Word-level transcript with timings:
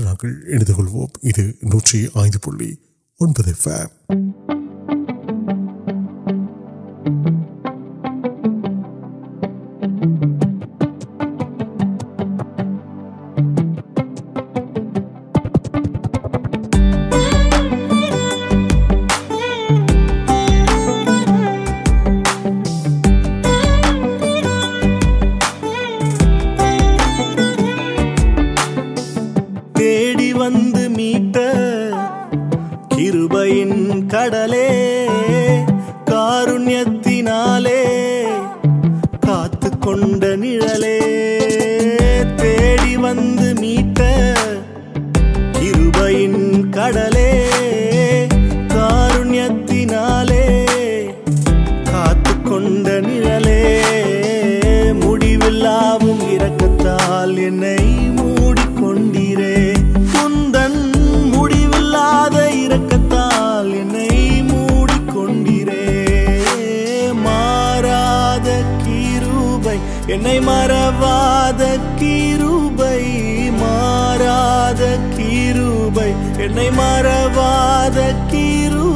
مرواد 76.72 77.98
کی 78.32 78.68
رو 78.72 78.94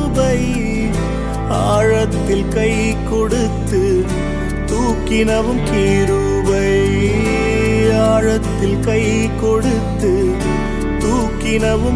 آڑتی 1.53 2.43
کئی 2.53 2.93
کی 5.65 6.05
روب 6.09 6.51
آڑ 7.97 8.23
کو 9.39 9.59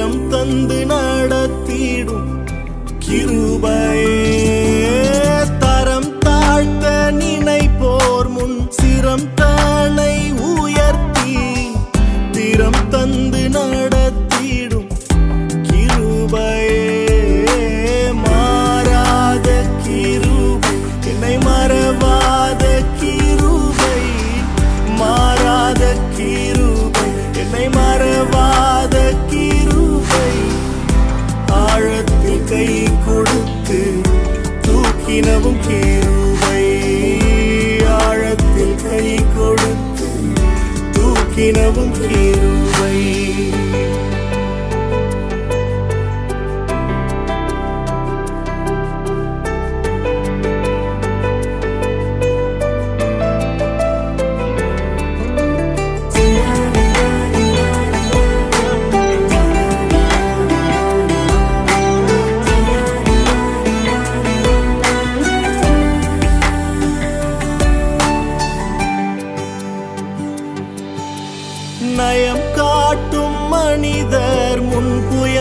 تند 0.00 0.72
ناڑ 0.72 1.30
تیو 1.66 2.16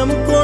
ہم 0.01 0.11
کو 0.27 0.40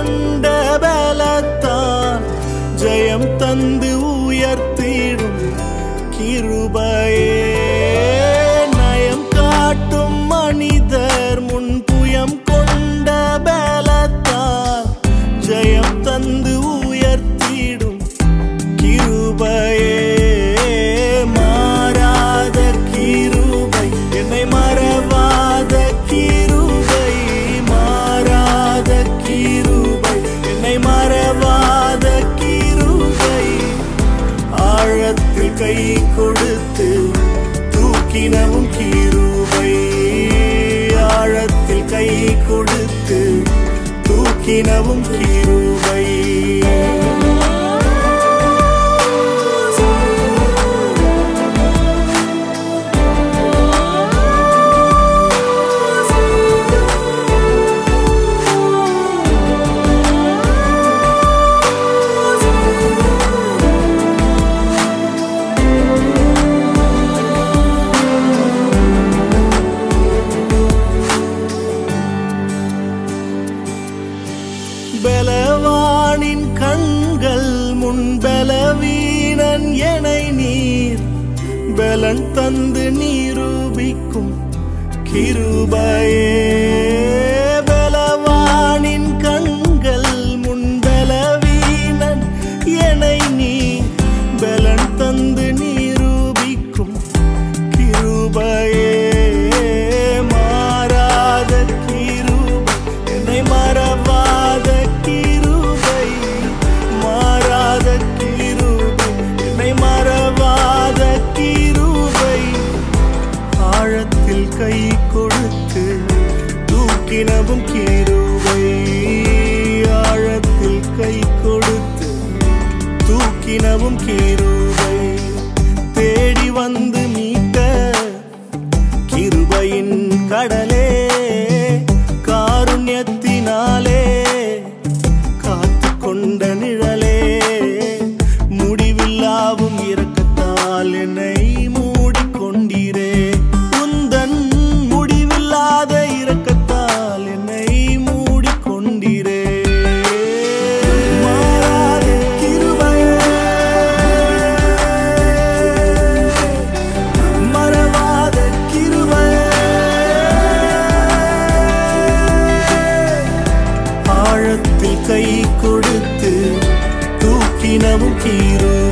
کیرو 167.78 168.76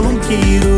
آڑک 0.00 0.77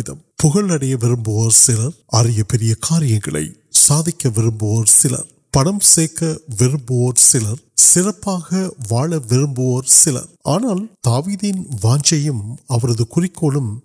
وار 8.90 9.10
ووٹر 9.58 10.18
آنا 10.46 10.74
تاویزن 11.04 11.62
واچیم 11.84 12.40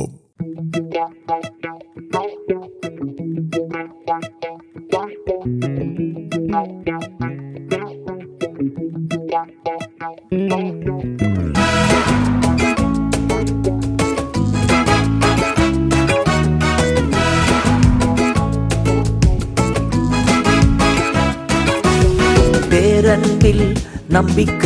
نمک 24.12 24.64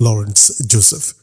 لارنس 0.00 0.62
جوسف 0.62 1.14